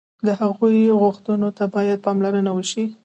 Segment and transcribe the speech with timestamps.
[0.25, 2.85] د هغوی غوښتنو ته باید پاملرنه وشي.